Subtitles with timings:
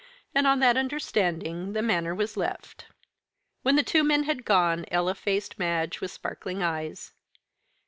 [0.33, 2.87] And on that understanding the matter was left.
[3.61, 7.13] When the two men had gone, Ella faced Madge with sparkling eyes.